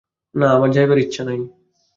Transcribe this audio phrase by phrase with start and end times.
[0.35, 1.39] না, আমার যাইবার ইচ্ছা নাই।